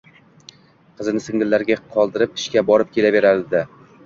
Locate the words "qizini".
1.01-1.21